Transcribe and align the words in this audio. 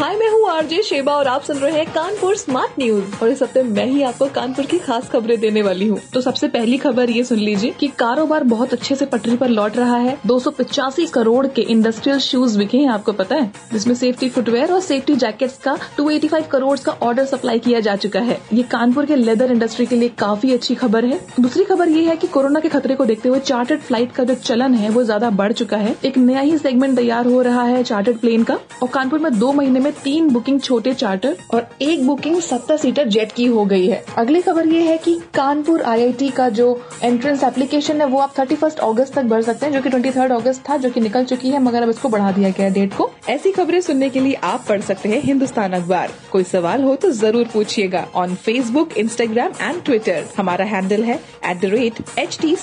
हाय, 0.00 0.14
मैं 0.16 0.28
हूँ 0.30 0.48
RJ 0.50 0.82
Sheba 0.82 1.12
और 1.12 1.26
आप 1.26 1.42
सुन 1.42 1.56
रहे 1.56 1.72
हैं 1.72 1.92
कानपुर 1.92 2.36
स्मार्ट 2.36 2.78
न्यूज़। 2.78 3.22
और 3.22 3.28
इस 3.28 3.42
हफ़्ते 3.42 3.62
मैं 3.62 3.84
ही 3.86 4.02
आपको 4.02 4.26
कानपुर 4.26 4.66
की 4.66 4.78
खास 4.78 5.08
खबरें 5.10 5.38
देने 5.40 5.62
वाली 5.62 5.86
हूँ। 5.88 5.98
तो 6.14 6.20
सबसे 6.20 6.48
पहली 6.48 6.78
खबर 6.78 7.10
ये 7.10 7.24
सुन 7.24 7.38
लीजिए 7.38 7.70
कि 7.70 7.88
कारोबार 7.88 8.44
बहुत 8.44 8.72
अच्छे 8.72 8.94
से 8.94 9.06
पटरी 9.06 9.36
पर 9.36 9.48
लौट 9.48 9.76
रहा 9.76 9.96
है। 9.96 10.16
दो 10.26 10.38
सौ 10.38 10.50
पचासी 10.50 11.06
करोड़ 11.06 11.46
के 11.46 11.62
इंडस्ट्रियल 11.62 12.18
शूज़ 12.18 12.56
बिके 12.58 12.78
हैं, 12.78 12.88
आपको 12.88 13.12
पता 13.12 13.36
है। 13.36 13.52
जिसमें 13.72 13.94
सेफ्टी 13.94 14.28
फुटवेयर 14.28 14.72
और 14.72 14.80
सेफ्टी 14.80 15.14
जैकेट्स 15.14 15.58
का 15.58 15.76
285 15.96 16.48
करोड़ 16.48 16.78
का 16.78 16.92
ऑर्डर 17.02 17.24
सप्लाई 17.24 17.58
किया 17.58 17.80
जा 17.80 17.96
चुका 17.96 18.20
है। 18.20 18.40
ये 18.52 18.62
कानपुर 18.62 19.06
के 19.06 19.16
लेदर 19.16 19.52
इंडस्ट्री 19.52 19.86
के 19.86 19.96
लिए 19.96 20.08
काफ़ी 20.18 20.52
अच्छी 20.52 20.74
खबर 20.74 21.04
है। 21.04 21.20
दूसरी 21.40 21.64
खबर 21.64 21.88
ये 21.88 22.04
है 22.04 22.16
की 22.16 22.26
कोरोना 22.28 22.60
के 22.60 22.68
खतरे 22.68 22.94
को 22.94 23.04
देखते 23.04 23.28
हुए 23.28 23.40
चार्टर्ड 23.42 23.80
फ़्लाइट 23.80 24.12
का 24.12 24.24
जो 24.24 24.34
चलन 24.34 24.74
है, 24.74 24.90
वो 24.90 25.04
ज़्यादा 25.04 25.30
बढ़ 25.32 25.52
चुका 25.52 25.76
है। 25.76 25.96
एक 26.04 26.18
नया 26.18 26.40
ही 26.40 26.58
सेगमेंट 26.58 26.96
तैयार 26.96 27.26
हो 27.26 27.42
रहा 27.42 27.64
है 27.64 27.84
चार्टर्ड 27.84 28.18
प्लेन 28.18 28.44
का। 28.44 28.58
और 28.82 28.88
कानपुर 28.88 29.18
में 29.18 29.38
दो 29.38 29.52
महीने 29.52 29.80
में 29.80 29.88
तीन 29.94 30.28
बुकिंग 30.30 30.60
छोटे 30.60 30.94
चार्टर 30.94 31.36
और 31.54 31.68
एक 31.82 32.06
बुकिंग 32.06 32.40
सत्तर 32.40 32.76
सीटर 32.76 33.08
जेट 33.08 33.32
की 33.32 33.46
हो 33.46 33.64
गई 33.64 33.86
है। 33.86 34.02
अगली 34.18 34.40
खबर 34.42 34.68
ये 34.68 34.82
है 34.82 34.96
कि 34.98 35.14
कानपुर 35.34 35.82
आईआईटी 35.82 36.28
का 36.30 36.48
जो 36.50 36.68
एंट्रेंस 37.02 37.44
एप्लीकेशन 37.44 38.00
है, 38.00 38.06
वो 38.06 38.18
आप 38.18 38.34
थर्टी 38.38 38.56
फ़र्स्ट 38.56 38.78
अगस्त 38.80 39.14
तक 39.14 39.24
भर 39.24 39.42
सकते 39.42 39.66
हैं, 39.66 39.72
जो 39.72 39.80
कि 39.82 39.90
ट्वेंटी 39.90 40.10
थर्ड 40.10 40.32
अगस्त 40.32 40.62
था, 40.68 40.76
जो 40.76 40.90
कि 40.90 41.00
निकल 41.00 41.24
चुकी 41.24 41.50
है, 41.50 41.62
मगर 41.62 41.82
अब 41.82 41.90
इसको 41.90 42.08
बढ़ा 42.08 42.30
दिया 42.32 42.50
गया 42.50 42.68
डेट 42.70 42.94
को। 42.94 43.10
ऐसी 43.28 43.52
खबरें 43.52 43.80
सुनने 43.80 44.08
के 44.08 44.20
लिए 44.20 44.34
आप 44.44 44.64
पढ़ 44.68 44.80
सकते 44.82 45.08
हैं 45.08 45.20
हिंदुस्तान 45.22 45.72
अखबार। 45.72 46.12
कोई 46.32 46.44
सवाल 46.44 46.82
हो 46.82 46.94
तो 46.96 47.10
ज़रूर 47.12 47.48
पूछिएगा 47.52 48.06
on 48.14 48.34
Facebook 48.36 48.96
Instagram 48.98 49.52
and 49.60 49.82
Twitter 49.84 50.24
हमारा 50.36 50.64
हैंडल 50.66 51.04
है 51.04 51.20
at 51.46 51.60
the 51.60 51.74
rate 51.74 52.02
H 52.18 52.38
T 52.40 52.56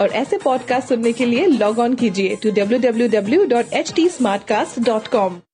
और 0.00 0.08
ऐसे 0.14 0.38
पॉडकास्ट 0.38 0.88
सुनने 0.88 1.12
के 1.12 1.24
लिए 1.26 1.46
लॉग 1.46 1.78
ऑन 1.78 1.94
कीजिए 1.94 2.36
to 2.42 2.50
W 2.52 2.78
W 2.80 3.08
W 3.10 3.44
dot 3.46 3.72
H 3.72 3.92
T 3.92 4.08
smart 4.10 4.44
cast 4.44 4.80
dot 4.84 5.08
com 5.08 5.53